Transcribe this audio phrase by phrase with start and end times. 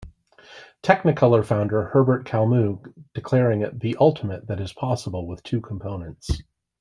[0.81, 2.79] Technicolor founder Herbert Kalmus
[3.13, 6.41] declaring it the ultimate that is possible with two components.